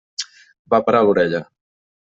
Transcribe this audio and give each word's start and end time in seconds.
Va 0.75 0.81
parar 0.89 1.05
l'orella. 1.09 1.45